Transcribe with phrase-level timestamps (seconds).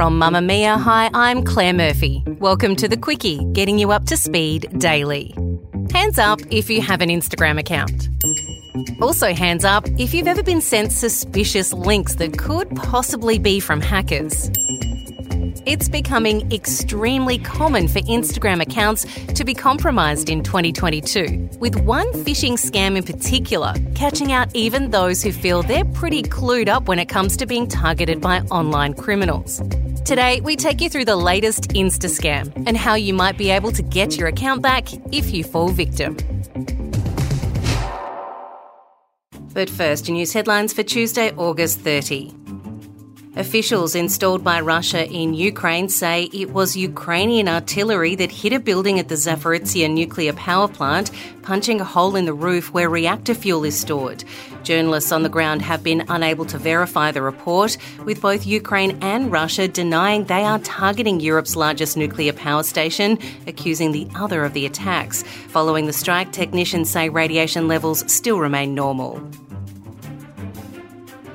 [0.00, 2.22] From Mamamia, hi, I'm Claire Murphy.
[2.38, 5.34] Welcome to the Quicky, getting you up to speed daily.
[5.92, 8.08] Hands up if you have an Instagram account.
[9.02, 13.82] Also, hands up if you've ever been sent suspicious links that could possibly be from
[13.82, 14.50] hackers.
[15.66, 22.54] It's becoming extremely common for Instagram accounts to be compromised in 2022, with one phishing
[22.54, 27.06] scam in particular catching out even those who feel they're pretty clued up when it
[27.06, 29.60] comes to being targeted by online criminals.
[30.06, 33.70] Today, we take you through the latest Insta scam and how you might be able
[33.72, 36.16] to get your account back if you fall victim.
[39.52, 42.34] But first, news headlines for Tuesday, August 30.
[43.36, 48.98] Officials installed by Russia in Ukraine say it was Ukrainian artillery that hit a building
[48.98, 53.62] at the Zaporizhia nuclear power plant, punching a hole in the roof where reactor fuel
[53.64, 54.24] is stored.
[54.64, 59.30] Journalists on the ground have been unable to verify the report, with both Ukraine and
[59.30, 64.66] Russia denying they are targeting Europe's largest nuclear power station, accusing the other of the
[64.66, 65.22] attacks.
[65.48, 69.22] Following the strike, technicians say radiation levels still remain normal.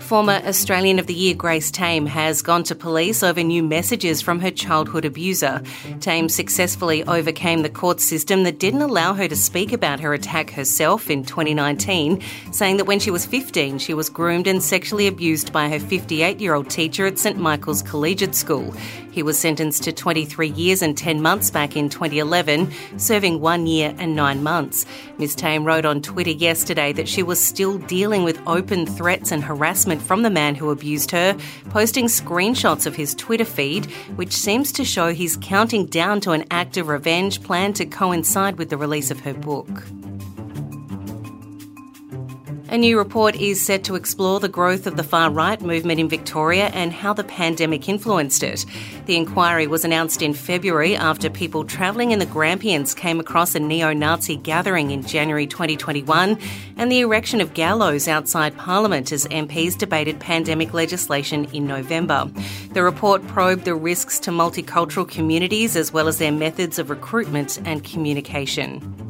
[0.05, 4.39] Former Australian of the Year Grace Tame has gone to police over new messages from
[4.39, 5.63] her childhood abuser.
[5.99, 10.51] Tame successfully overcame the court system that didn't allow her to speak about her attack
[10.51, 12.21] herself in 2019,
[12.51, 16.39] saying that when she was 15, she was groomed and sexually abused by her 58
[16.39, 18.75] year old teacher at St Michael's Collegiate School.
[19.15, 23.95] He was sentenced to 23 years and 10 months back in 2011, serving one year
[23.97, 24.85] and nine months.
[25.17, 25.35] Ms.
[25.35, 30.01] Tame wrote on Twitter yesterday that she was still dealing with open threats and harassment
[30.01, 31.33] from the man who abused her,
[31.69, 33.85] posting screenshots of his Twitter feed,
[34.17, 38.57] which seems to show he's counting down to an act of revenge planned to coincide
[38.57, 39.69] with the release of her book.
[42.67, 46.09] A new report is set to explore the growth of the far right movement in
[46.09, 48.65] Victoria and how the pandemic influenced it.
[49.05, 53.59] The inquiry was announced in February after people travelling in the Grampians came across a
[53.59, 56.39] neo Nazi gathering in January 2021
[56.77, 62.29] and the erection of gallows outside Parliament as MPs debated pandemic legislation in November.
[62.73, 67.59] The report probed the risks to multicultural communities as well as their methods of recruitment
[67.63, 69.05] and communication.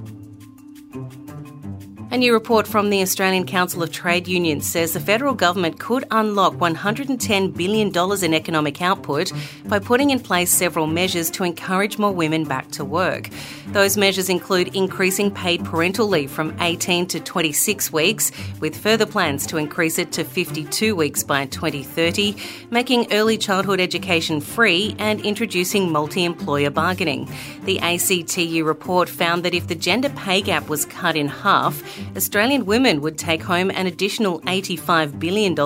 [2.15, 6.05] A new report from the Australian Council of Trade Unions says the federal government could
[6.11, 9.33] unlock $110 billion in economic output
[9.65, 13.29] by putting in place several measures to encourage more women back to work.
[13.73, 18.31] Those measures include increasing paid parental leave from 18 to 26 weeks,
[18.61, 22.33] with further plans to increase it to 52 weeks by 2030,
[22.69, 27.29] making early childhood education free, and introducing multi employer bargaining.
[27.65, 31.83] The ACTU report found that if the gender pay gap was cut in half,
[32.15, 35.57] Australian women would take home an additional $85 billion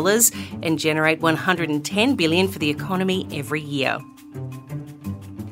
[0.63, 4.00] and generate 110 billion for the economy every year.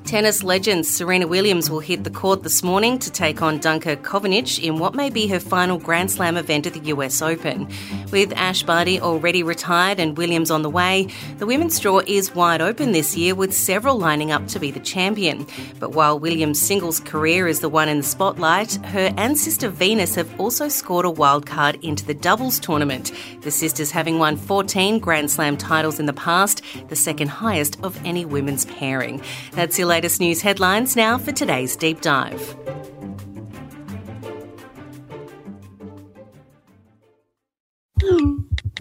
[0.08, 4.64] Tennis legend Serena Williams will hit the court this morning to take on Danka Kovinic
[4.64, 7.68] in what may be her final Grand Slam event at the US Open.
[8.10, 11.10] With Ash Barty already retired and Williams on the way,
[11.40, 14.80] the women's draw is wide open this year with several lining up to be the
[14.80, 15.46] champion.
[15.78, 20.16] But while Williams' singles career is the one in the spotlight, her and sister Venus
[20.16, 23.12] have also scored a wild card into the doubles tournament.
[23.42, 28.00] The sisters having won 14 Grand Slam titles in the past, the second highest of
[28.06, 29.22] any women's pairing.
[29.52, 32.56] That's your latest news headlines now for today's deep dive.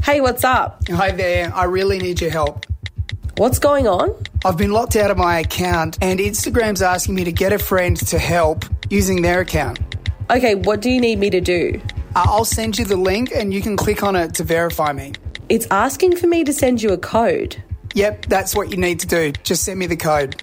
[0.05, 0.87] Hey, what's up?
[0.91, 2.67] Hi there, I really need your help.
[3.39, 4.15] What's going on?
[4.45, 7.97] I've been locked out of my account, and Instagram's asking me to get a friend
[8.09, 9.79] to help using their account.
[10.29, 11.81] Okay, what do you need me to do?
[12.15, 15.15] Uh, I'll send you the link, and you can click on it to verify me.
[15.49, 17.57] It's asking for me to send you a code.
[17.95, 19.33] Yep, that's what you need to do.
[19.45, 20.43] Just send me the code.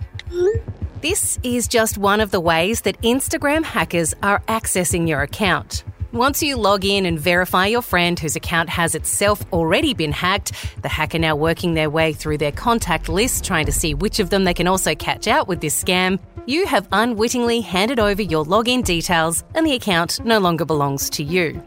[1.02, 5.84] This is just one of the ways that Instagram hackers are accessing your account.
[6.14, 10.54] Once you log in and verify your friend whose account has itself already been hacked,
[10.82, 14.30] the hacker now working their way through their contact list trying to see which of
[14.30, 18.46] them they can also catch out with this scam, you have unwittingly handed over your
[18.46, 21.62] login details and the account no longer belongs to you.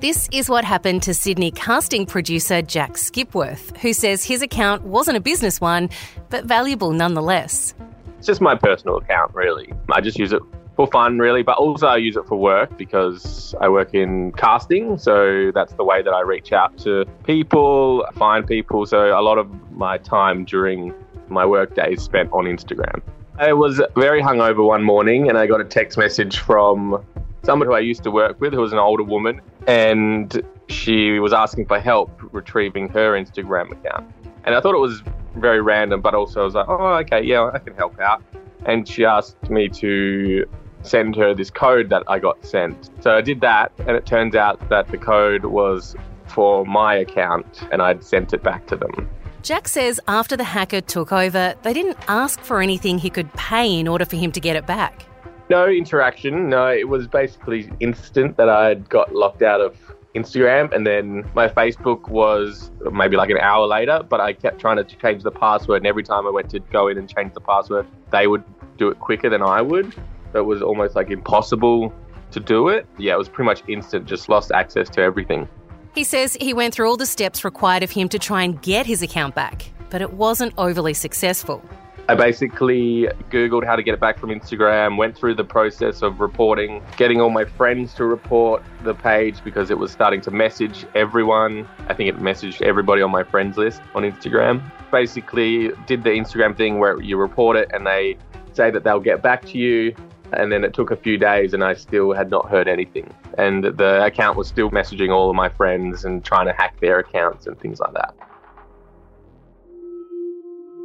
[0.00, 5.18] This is what happened to Sydney casting producer Jack Skipworth, who says his account wasn't
[5.18, 5.90] a business one,
[6.30, 7.74] but valuable nonetheless.
[8.22, 9.72] It's just my personal account, really.
[9.90, 10.42] I just use it
[10.76, 14.96] for fun, really, but also I use it for work because I work in casting.
[14.96, 18.86] So that's the way that I reach out to people, find people.
[18.86, 20.94] So a lot of my time during
[21.30, 23.02] my work day is spent on Instagram.
[23.40, 27.04] I was very hungover one morning and I got a text message from
[27.42, 31.32] someone who I used to work with who was an older woman and she was
[31.32, 34.14] asking for help retrieving her Instagram account.
[34.44, 35.02] And I thought it was
[35.36, 38.22] very random, but also I was like, oh, okay, yeah, I can help out.
[38.66, 40.46] And she asked me to
[40.82, 42.90] send her this code that I got sent.
[43.00, 45.96] So I did that, and it turns out that the code was
[46.26, 49.08] for my account, and I'd sent it back to them.
[49.42, 53.78] Jack says after the hacker took over, they didn't ask for anything he could pay
[53.78, 55.04] in order for him to get it back.
[55.50, 56.48] No interaction.
[56.48, 59.76] No, it was basically instant that I'd got locked out of
[60.14, 64.02] Instagram, and then my Facebook was maybe like an hour later.
[64.08, 66.88] But I kept trying to change the password, and every time I went to go
[66.88, 68.44] in and change the password, they would
[68.76, 69.94] do it quicker than I would
[70.34, 71.92] it was almost like impossible
[72.30, 72.86] to do it.
[72.98, 75.48] Yeah, it was pretty much instant, just lost access to everything.
[75.94, 78.86] He says he went through all the steps required of him to try and get
[78.86, 81.62] his account back, but it wasn't overly successful.
[82.08, 86.18] I basically Googled how to get it back from Instagram, went through the process of
[86.18, 90.84] reporting, getting all my friends to report the page because it was starting to message
[90.96, 91.68] everyone.
[91.88, 94.62] I think it messaged everybody on my friends list on Instagram.
[94.90, 98.18] Basically, did the Instagram thing where you report it and they
[98.52, 99.94] say that they'll get back to you.
[100.32, 103.14] And then it took a few days and I still had not heard anything.
[103.38, 106.98] And the account was still messaging all of my friends and trying to hack their
[106.98, 108.14] accounts and things like that.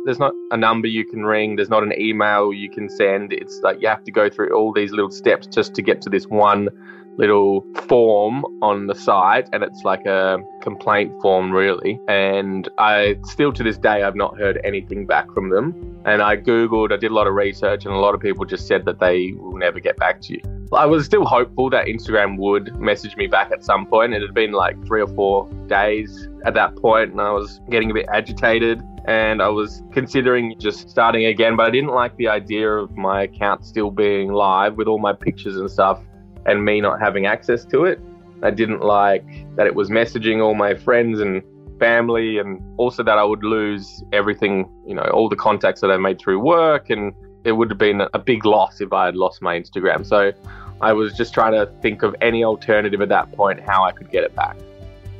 [0.08, 3.34] There's not a number you can ring, there's not an email you can send.
[3.34, 6.10] It's like you have to go through all these little steps just to get to
[6.10, 6.70] this one
[7.18, 12.00] little form on the site and it's like a complaint form really.
[12.08, 15.74] And i still to this day i've not heard anything back from them.
[16.06, 18.66] And i googled i did a lot of research and a lot of people just
[18.66, 22.38] said that they will never get back to you i was still hopeful that instagram
[22.38, 26.28] would message me back at some point it had been like three or four days
[26.46, 30.90] at that point and i was getting a bit agitated and I was considering just
[30.90, 34.88] starting again, but I didn't like the idea of my account still being live with
[34.88, 36.02] all my pictures and stuff
[36.46, 38.02] and me not having access to it.
[38.44, 39.26] I didn't like
[39.56, 41.42] that it was messaging all my friends and
[41.80, 45.98] family, and also that I would lose everything, you know, all the contacts that I
[45.98, 46.90] made through work.
[46.90, 47.14] And
[47.48, 50.06] it would have been a big loss if I had lost my Instagram.
[50.06, 50.34] So
[50.82, 54.12] I was just trying to think of any alternative at that point, how I could
[54.12, 54.58] get it back.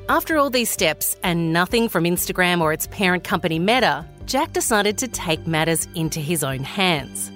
[0.10, 4.98] After all these steps and nothing from Instagram or its parent company Meta, Jack decided
[5.00, 7.32] to take matters into his own hands.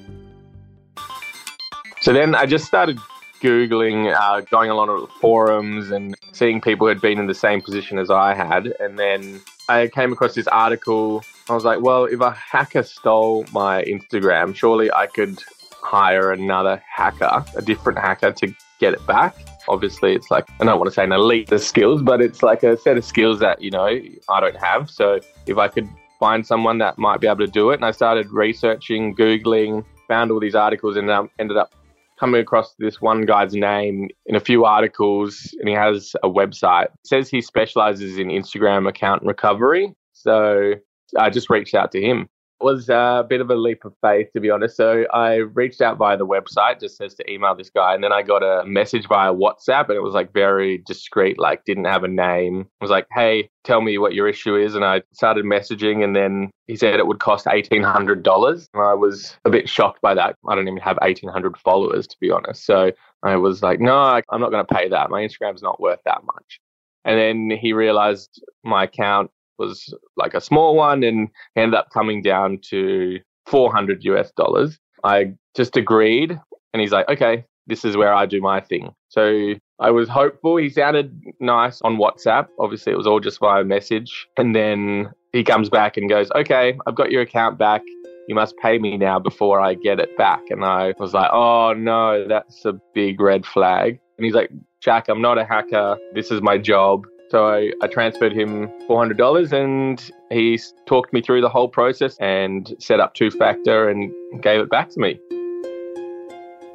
[2.01, 2.97] So then I just started
[3.41, 7.61] Googling, uh, going along the forums and seeing people who had been in the same
[7.61, 8.73] position as I had.
[8.79, 11.23] And then I came across this article.
[11.51, 15.38] I was like, well, if a hacker stole my Instagram, surely I could
[15.81, 19.36] hire another hacker, a different hacker to get it back.
[19.67, 22.63] Obviously, it's like, I don't want to say an elite of skills, but it's like
[22.63, 23.86] a set of skills that, you know,
[24.29, 24.89] I don't have.
[24.89, 25.89] So if I could
[26.22, 30.31] find someone that might be able to do it, and I started researching, Googling, found
[30.31, 31.75] all these articles, and um, ended up
[32.17, 36.86] coming across this one guy's name in a few articles, and he has a website.
[36.86, 39.93] It says he specializes in Instagram account recovery.
[40.13, 40.75] So
[41.18, 42.30] I just reached out to him
[42.62, 44.77] It was a bit of a leap of faith, to be honest.
[44.77, 47.96] So I reached out via the website, just says to email this guy.
[47.96, 51.65] And then I got a message via WhatsApp and it was like very discreet, like
[51.65, 52.62] didn't have a name.
[52.62, 54.75] It was like, hey, tell me what your issue is.
[54.75, 58.68] And I started messaging and then he said it would cost $1,800.
[58.75, 60.36] And I was a bit shocked by that.
[60.48, 62.63] I don't even have 1,800 followers, to be honest.
[62.63, 62.91] So
[63.24, 65.10] I was like, no, I'm not going to pay that.
[65.10, 66.60] My Instagram's not worth that much.
[67.06, 72.22] And then he realized my account was like a small one and ended up coming
[72.22, 74.77] down to 400 US dollars.
[75.03, 76.39] I just agreed
[76.74, 78.94] and he's like, okay, this is where I do my thing.
[79.10, 80.58] So I was hopeful.
[80.58, 82.48] He sounded nice on WhatsApp.
[82.60, 84.27] Obviously, it was all just via message.
[84.38, 87.82] And then he comes back and goes, okay, I've got your account back.
[88.27, 90.41] You must pay me now before I get it back.
[90.50, 94.00] And I was like, oh no, that's a big red flag.
[94.18, 94.51] And he's like,
[94.82, 95.98] Jack, I'm not a hacker.
[96.13, 97.06] This is my job.
[97.31, 102.75] So I, I transferred him $400 and he talked me through the whole process and
[102.77, 104.11] set up two factor and
[104.43, 105.17] gave it back to me.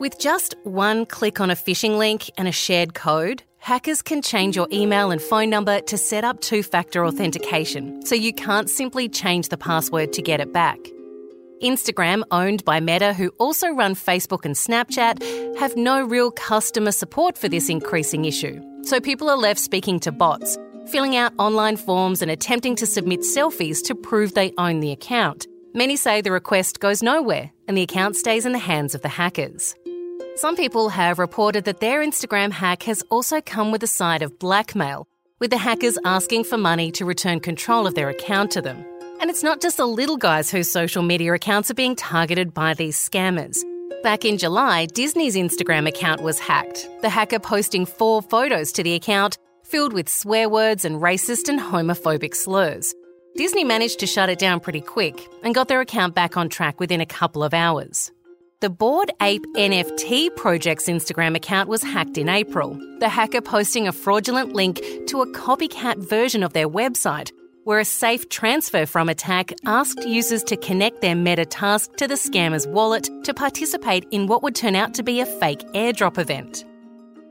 [0.01, 4.57] With just one click on a phishing link and a shared code, hackers can change
[4.57, 9.11] your email and phone number to set up two factor authentication, so you can't simply
[9.11, 10.79] change the password to get it back.
[11.63, 17.37] Instagram, owned by Meta, who also run Facebook and Snapchat, have no real customer support
[17.37, 18.63] for this increasing issue.
[18.87, 20.57] So people are left speaking to bots,
[20.93, 25.49] filling out online forms and attempting to submit selfies to prove they own the account.
[25.75, 29.09] Many say the request goes nowhere and the account stays in the hands of the
[29.09, 29.75] hackers.
[30.37, 34.39] Some people have reported that their Instagram hack has also come with a side of
[34.39, 35.09] blackmail,
[35.41, 38.87] with the hackers asking for money to return control of their account to them.
[39.21, 42.75] And it's not just the little guys whose social media accounts are being targeted by
[42.75, 43.57] these scammers.
[44.03, 48.95] Back in July, Disney's Instagram account was hacked, the hacker posting four photos to the
[48.95, 52.95] account filled with swear words and racist and homophobic slurs.
[53.37, 56.81] Disney managed to shut it down pretty quick and got their account back on track
[56.81, 58.11] within a couple of hours.
[58.61, 63.93] The Bored Ape NFT project's Instagram account was hacked in April, the hacker posting a
[63.93, 67.31] fraudulent link to a copycat version of their website,
[67.67, 72.65] where a safe transfer from attack asked users to connect their MetaMask to the scammer's
[72.69, 76.65] wallet to participate in what would turn out to be a fake airdrop event.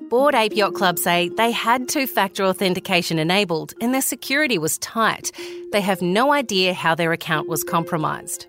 [0.09, 4.77] Bored Ape Yacht Club say they had two factor authentication enabled and their security was
[4.79, 5.31] tight.
[5.71, 8.45] They have no idea how their account was compromised.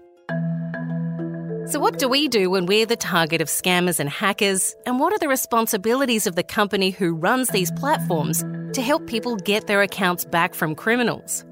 [1.67, 4.75] So, what do we do when we're the target of scammers and hackers?
[4.87, 9.37] And what are the responsibilities of the company who runs these platforms to help people
[9.37, 11.45] get their accounts back from criminals?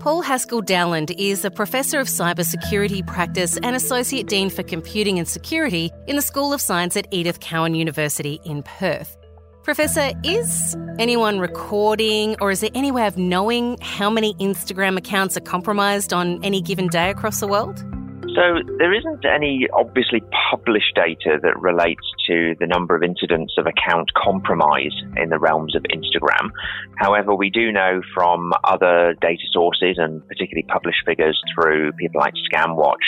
[0.00, 5.28] Paul Haskell Dowland is a professor of cybersecurity practice and associate dean for computing and
[5.28, 9.18] security in the School of Science at Edith Cowan University in Perth.
[9.62, 15.36] Professor, is anyone recording or is there any way of knowing how many Instagram accounts
[15.36, 17.84] are compromised on any given day across the world?
[18.34, 23.66] So there isn't any obviously published data that relates to the number of incidents of
[23.66, 26.50] account compromise in the realms of Instagram.
[26.96, 32.34] However, we do know from other data sources and particularly published figures through people like
[32.52, 33.02] ScamWatch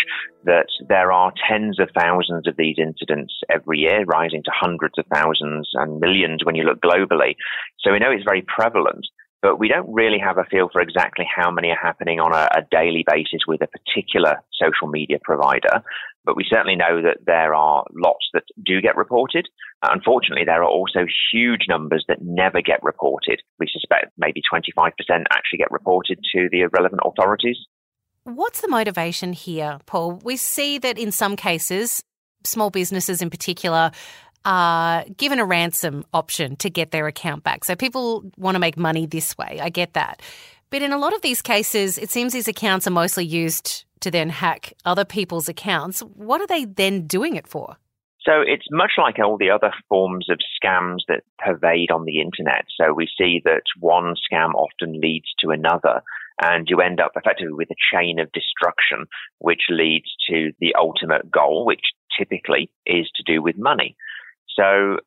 [0.45, 5.05] that there are tens of thousands of these incidents every year, rising to hundreds of
[5.14, 7.37] thousands and millions when you look globally.
[7.81, 9.07] So we know it's very prevalent
[9.43, 12.49] but we don't really have a feel for exactly how many are happening on a,
[12.57, 15.83] a, daily basis with a particular social media provider.
[16.25, 19.49] But we certainly know that there are lots that do get reported.
[19.83, 21.01] Unfortunately, there are also
[21.33, 23.43] huge numbers that never get reported.
[23.59, 24.93] We suspect maybe 25%
[25.33, 27.57] actually get reported to the relevant authorities.
[28.23, 30.21] What's the motivation here, Paul?
[30.23, 32.05] We see that in some cases,
[32.45, 33.91] small businesses in particular
[34.45, 37.65] are given a ransom option to get their account back.
[37.65, 39.59] So people want to make money this way.
[39.63, 40.21] I get that.
[40.71, 44.11] But in a lot of these cases, it seems these accounts are mostly used to
[44.11, 46.01] then hack other people's accounts.
[46.01, 47.77] What are they then doing it for?
[48.25, 52.65] So it's much like all the other forms of scams that pervade on the internet.
[52.81, 56.03] So we see that one scam often leads to another,
[56.41, 59.07] and you end up effectively with a chain of destruction,
[59.39, 61.83] which leads to the ultimate goal, which
[62.17, 63.97] typically is to do with money.
[64.59, 64.99] So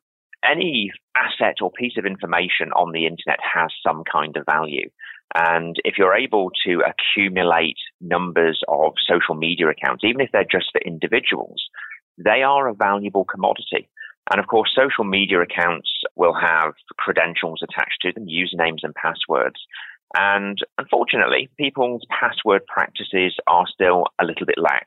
[0.48, 4.88] any asset or piece of information on the internet has some kind of value.
[5.34, 10.70] And if you're able to accumulate numbers of social media accounts, even if they're just
[10.72, 11.62] for individuals,
[12.16, 13.88] they are a valuable commodity.
[14.30, 19.60] And of course, social media accounts will have credentials attached to them, usernames and passwords.
[20.16, 24.86] And unfortunately, people's password practices are still a little bit lax.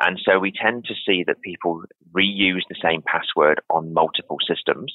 [0.00, 1.82] And so we tend to see that people
[2.14, 4.92] reuse the same password on multiple systems.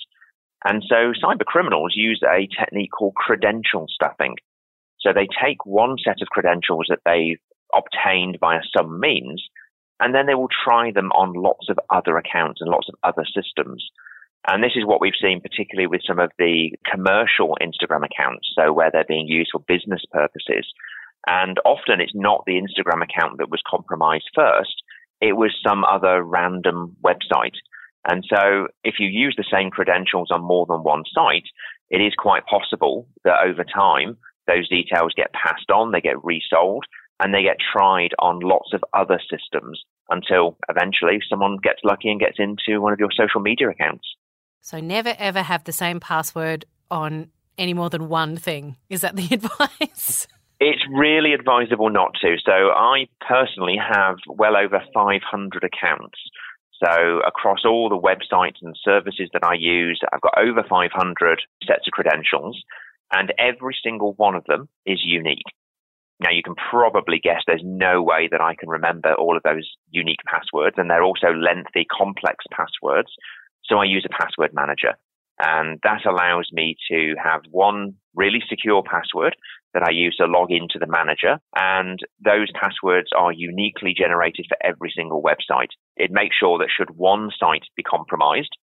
[0.65, 4.36] And so cyber criminals use a technique called credential stuffing.
[5.00, 7.39] So they take one set of credentials that they've
[7.75, 9.43] obtained via some means,
[10.00, 13.25] and then they will try them on lots of other accounts and lots of other
[13.25, 13.83] systems.
[14.48, 18.48] And this is what we've seen particularly with some of the commercial Instagram accounts.
[18.55, 20.65] So where they're being used for business purposes.
[21.27, 24.83] And often it's not the Instagram account that was compromised first
[25.24, 27.56] it was some other random website.
[28.06, 31.48] And so if you use the same credentials on more than one site,
[31.89, 36.84] it is quite possible that over time, those details get passed on, they get resold,
[37.22, 42.20] and they get tried on lots of other systems until eventually someone gets lucky and
[42.20, 44.06] gets into one of your social media accounts.
[44.60, 48.75] So never ever have the same password on any more than one thing.
[48.89, 50.27] Is that the advice?
[50.65, 52.38] It's really advisable not to.
[52.46, 55.20] So I personally have well over 500
[55.62, 56.17] accounts.
[56.82, 61.86] So across all the websites and services that I use, I've got over 500 sets
[61.86, 62.63] of credentials,
[63.12, 65.51] and every single one of them is unique.
[66.22, 69.70] Now, you can probably guess there's no way that I can remember all of those
[69.91, 73.12] unique passwords, and they're also lengthy, complex passwords.
[73.65, 74.93] So I use a password manager.
[75.40, 79.36] And that allows me to have one really secure password
[79.74, 81.40] that I use to log into the manager.
[81.56, 85.70] And those passwords are uniquely generated for every single website.
[85.98, 88.56] It makes sure that should one site be compromised,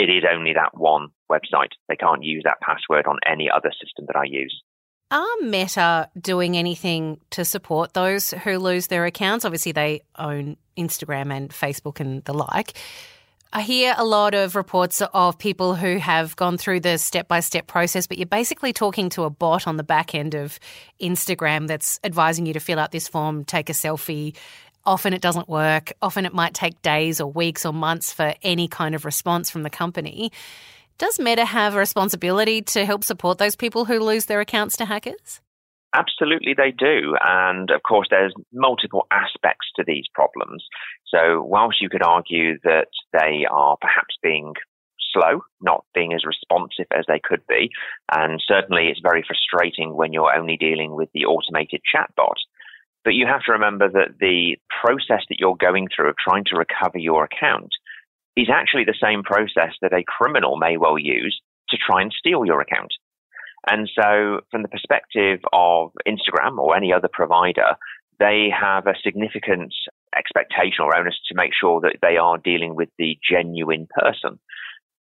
[0.00, 1.72] it is only that one website.
[1.90, 4.62] They can't use that password on any other system that I use.
[5.10, 9.44] Are Meta doing anything to support those who lose their accounts?
[9.44, 12.78] Obviously, they own Instagram and Facebook and the like.
[13.52, 17.40] I hear a lot of reports of people who have gone through the step by
[17.40, 20.60] step process, but you're basically talking to a bot on the back end of
[21.00, 24.36] Instagram that's advising you to fill out this form, take a selfie.
[24.86, 25.92] Often it doesn't work.
[26.00, 29.64] Often it might take days or weeks or months for any kind of response from
[29.64, 30.30] the company.
[30.98, 34.84] Does Meta have a responsibility to help support those people who lose their accounts to
[34.84, 35.40] hackers?
[35.94, 37.16] Absolutely, they do.
[37.20, 40.64] And of course, there's multiple aspects to these problems.
[41.06, 44.54] So, whilst you could argue that they are perhaps being
[45.12, 47.70] slow, not being as responsive as they could be,
[48.14, 52.38] and certainly it's very frustrating when you're only dealing with the automated chatbot.
[53.04, 56.56] But you have to remember that the process that you're going through of trying to
[56.56, 57.70] recover your account
[58.36, 62.44] is actually the same process that a criminal may well use to try and steal
[62.44, 62.92] your account.
[63.68, 67.76] And so, from the perspective of Instagram or any other provider,
[68.18, 69.74] they have a significant
[70.16, 74.38] expectation or onus to make sure that they are dealing with the genuine person.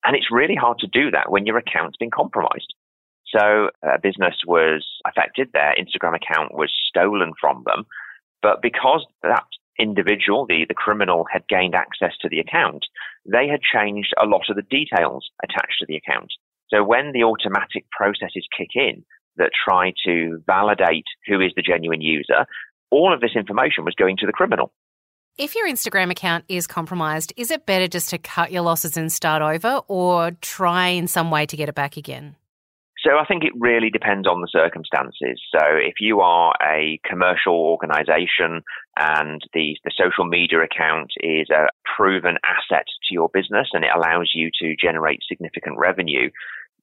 [0.04, 2.74] And it's really hard to do that when your account's been compromised.
[3.26, 7.84] So, uh, a business was affected, their Instagram account was stolen from them.
[8.42, 9.46] But because that
[9.78, 12.84] individual, the, the criminal, had gained access to the account,
[13.24, 16.30] they had changed a lot of the details attached to the account.
[16.68, 19.04] So when the automatic processes kick in
[19.36, 22.46] that try to validate who is the genuine user,
[22.90, 24.72] all of this information was going to the criminal.
[25.36, 29.12] If your Instagram account is compromised, is it better just to cut your losses and
[29.12, 32.36] start over or try in some way to get it back again?
[33.04, 35.42] So I think it really depends on the circumstances.
[35.52, 38.62] So if you are a commercial organization
[38.96, 43.90] and the, the social media account is a proven asset to your business and it
[43.94, 46.30] allows you to generate significant revenue,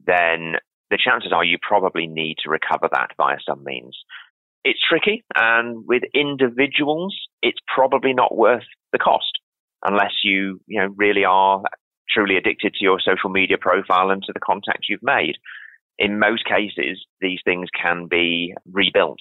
[0.05, 0.55] then
[0.89, 3.97] the chances are you probably need to recover that via some means.
[4.63, 9.39] It's tricky, and with individuals, it's probably not worth the cost
[9.83, 11.63] unless you, you know, really are
[12.13, 15.35] truly addicted to your social media profile and to the contact you've made.
[15.97, 19.19] In most cases, these things can be rebuilt.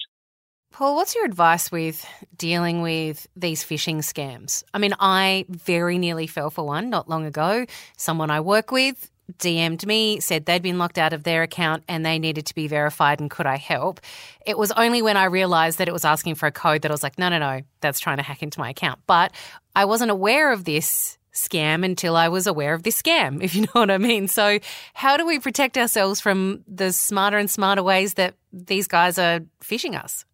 [0.71, 2.05] Paul, what's your advice with
[2.37, 4.63] dealing with these phishing scams?
[4.73, 7.65] I mean, I very nearly fell for one not long ago.
[7.97, 12.05] Someone I work with DM'd me, said they'd been locked out of their account and
[12.05, 13.99] they needed to be verified and could I help?
[14.45, 16.93] It was only when I realized that it was asking for a code that I
[16.93, 18.99] was like, no, no, no, that's trying to hack into my account.
[19.07, 19.33] But
[19.75, 23.61] I wasn't aware of this scam until I was aware of this scam, if you
[23.61, 24.27] know what I mean.
[24.27, 24.59] So,
[24.93, 29.41] how do we protect ourselves from the smarter and smarter ways that these guys are
[29.61, 30.25] phishing us?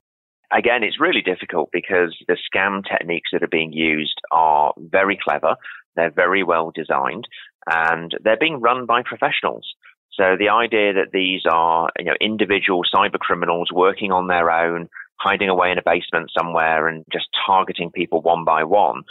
[0.52, 5.56] Again, it's really difficult because the scam techniques that are being used are very clever.
[5.96, 7.28] They're very well designed
[7.70, 9.68] and they're being run by professionals.
[10.14, 14.90] So the idea that these are, you know, individual cyber criminals working on their own,
[15.20, 19.04] hiding away in a basement somewhere and just targeting people one by one,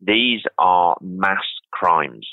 [0.00, 2.26] these are mass crimes.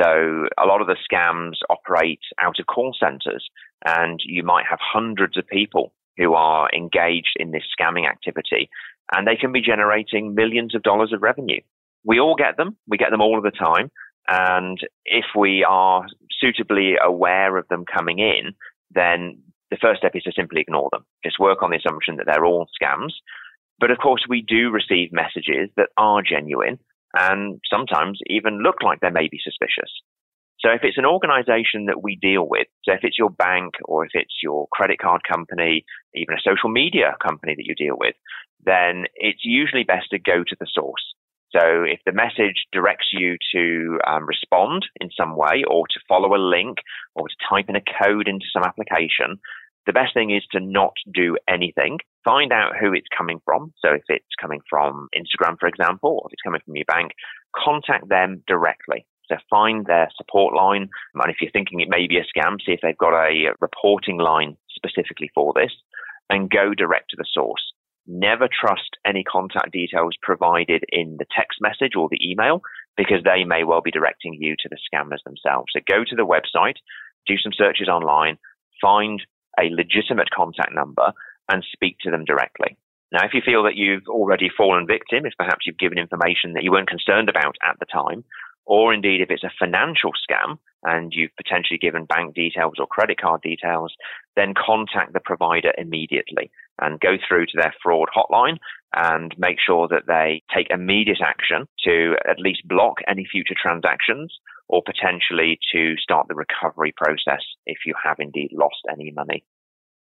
[0.00, 3.46] So a lot of the scams operate out of call centers
[3.84, 8.68] and you might have hundreds of people who are engaged in this scamming activity
[9.12, 11.60] and they can be generating millions of dollars of revenue.
[12.04, 12.76] We all get them.
[12.88, 13.90] We get them all of the time.
[14.28, 16.06] And if we are
[16.40, 18.54] suitably aware of them coming in,
[18.92, 19.38] then
[19.70, 21.04] the first step is to simply ignore them.
[21.24, 23.12] Just work on the assumption that they're all scams.
[23.78, 26.78] But of course, we do receive messages that are genuine
[27.18, 29.90] and sometimes even look like they may be suspicious.
[30.60, 34.04] So if it's an organization that we deal with, so if it's your bank or
[34.04, 38.14] if it's your credit card company, even a social media company that you deal with,
[38.64, 41.14] then it's usually best to go to the source.
[41.52, 46.34] So if the message directs you to um, respond in some way or to follow
[46.34, 46.78] a link
[47.14, 49.38] or to type in a code into some application,
[49.86, 51.98] the best thing is to not do anything.
[52.24, 53.72] Find out who it's coming from.
[53.78, 57.12] So if it's coming from Instagram, for example, or if it's coming from your bank,
[57.54, 59.06] contact them directly.
[59.28, 60.88] So find their support line.
[61.14, 64.18] And if you're thinking it may be a scam, see if they've got a reporting
[64.18, 65.72] line specifically for this
[66.30, 67.72] and go direct to the source.
[68.06, 72.62] Never trust any contact details provided in the text message or the email
[72.96, 75.72] because they may well be directing you to the scammers themselves.
[75.74, 76.76] So go to the website,
[77.26, 78.38] do some searches online,
[78.80, 79.22] find
[79.58, 81.12] a legitimate contact number
[81.50, 82.76] and speak to them directly.
[83.12, 86.64] Now, if you feel that you've already fallen victim, if perhaps you've given information that
[86.64, 88.24] you weren't concerned about at the time,
[88.66, 93.20] or indeed if it's a financial scam and you've potentially given bank details or credit
[93.20, 93.94] card details,
[94.34, 96.50] then contact the provider immediately
[96.80, 98.58] and go through to their fraud hotline
[98.94, 104.34] and make sure that they take immediate action to at least block any future transactions
[104.68, 109.44] or potentially to start the recovery process if you have indeed lost any money.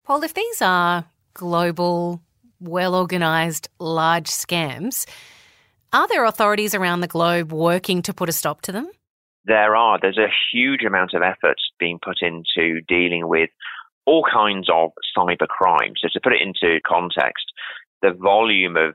[0.04, 2.20] Paul, if these are global,
[2.60, 5.06] well organised, large scams,
[5.94, 8.90] are there authorities around the globe working to put a stop to them?
[9.44, 9.98] There are.
[10.00, 13.50] There's a huge amount of effort being put into dealing with
[14.04, 15.92] all kinds of cyber crime.
[15.96, 17.44] So, to put it into context,
[18.02, 18.94] the volume of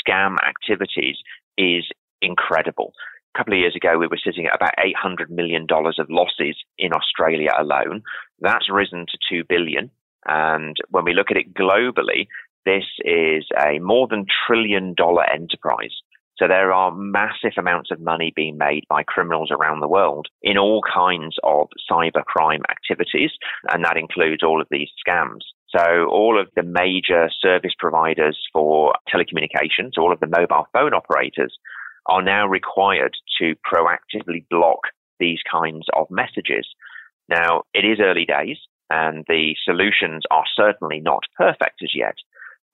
[0.00, 1.16] scam activities
[1.58, 1.84] is
[2.22, 2.94] incredible.
[3.34, 6.92] A couple of years ago, we were sitting at about $800 million of losses in
[6.92, 8.02] Australia alone.
[8.40, 9.90] That's risen to 2 billion.
[10.26, 12.26] And when we look at it globally,
[12.64, 15.94] this is a more than trillion dollar enterprise.
[16.38, 20.56] So there are massive amounts of money being made by criminals around the world in
[20.56, 23.30] all kinds of cyber crime activities,
[23.72, 25.40] and that includes all of these scams.
[25.76, 31.58] So all of the major service providers for telecommunications, all of the mobile phone operators
[32.06, 34.80] are now required to proactively block
[35.18, 36.66] these kinds of messages.
[37.28, 38.58] Now, it is early days
[38.90, 42.14] and the solutions are certainly not perfect as yet,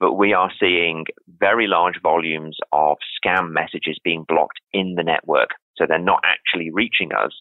[0.00, 1.04] but we are seeing
[1.38, 5.50] very large volumes of scam messages being blocked in the network.
[5.76, 7.33] So they're not actually reaching us.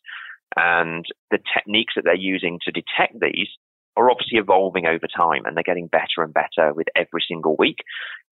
[0.56, 3.50] And the techniques that they're using to detect these
[3.96, 7.78] are obviously evolving over time and they're getting better and better with every single week.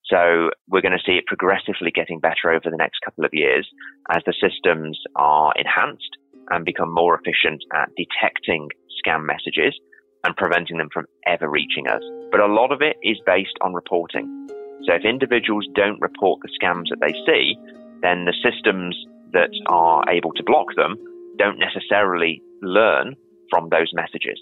[0.06, 3.68] So we're going to see it progressively getting better over the next couple of years
[4.10, 6.18] as the systems are enhanced
[6.50, 8.68] and become more efficient at detecting
[9.06, 9.78] scam messages
[10.24, 12.02] and preventing them from ever reaching us.
[12.32, 14.48] But a lot of it is based on reporting.
[14.86, 17.56] So if individuals don't report the scams that they see,
[18.02, 18.96] then the systems
[19.34, 20.98] that are able to block them
[21.38, 23.16] don't necessarily learn
[23.50, 24.40] from those messages.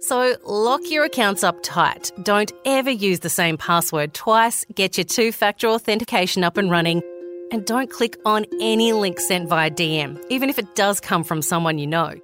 [0.00, 2.12] So lock your accounts up tight.
[2.22, 4.64] Don't ever use the same password twice.
[4.74, 7.02] Get your two factor authentication up and running.
[7.50, 11.42] And don't click on any link sent via DM, even if it does come from
[11.42, 12.14] someone you know.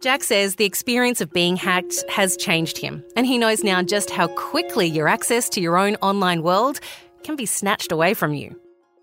[0.00, 4.08] Jack says the experience of being hacked has changed him, and he knows now just
[4.08, 6.80] how quickly your access to your own online world
[7.22, 8.58] can be snatched away from you.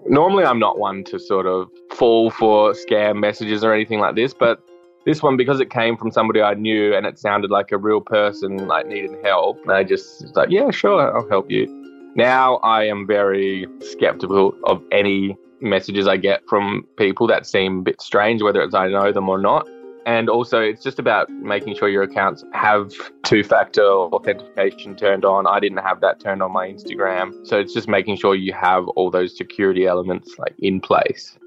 [0.07, 4.33] Normally, I'm not one to sort of fall for scam messages or anything like this,
[4.33, 4.59] but
[5.05, 8.01] this one, because it came from somebody I knew and it sounded like a real
[8.01, 11.67] person, like needing help, I just was like, yeah, sure, I'll help you.
[12.15, 17.81] Now I am very skeptical of any messages I get from people that seem a
[17.83, 19.67] bit strange, whether it's I know them or not.
[20.07, 22.93] And also, it's just about making sure your accounts have
[23.23, 25.45] two factor authentication turned on.
[25.45, 27.45] I didn't have that turned on my Instagram.
[27.45, 31.37] So it's just making sure you have all those security elements like in place.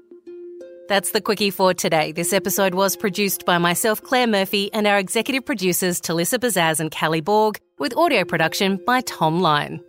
[0.87, 2.11] That's the quickie for today.
[2.11, 6.91] This episode was produced by myself, Claire Murphy, and our executive producers, Talissa Bazaz and
[6.91, 9.83] Kally Borg, with audio production by Thom Lion.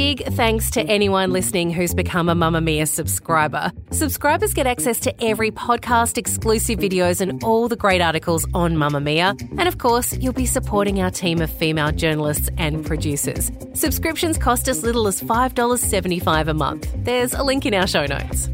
[0.00, 3.70] Big thanks to anyone listening who's become a Mamamia subscriber.
[3.90, 9.38] Subscribers get access to every podcast, exclusive videos, and all the great articles on Mamamia.
[9.58, 13.52] And of course, you'll be supporting our team of female journalists and producers.
[13.74, 16.90] Subscriptions cost as little as $5.75 a month.
[17.04, 18.48] There's a link in our show notes.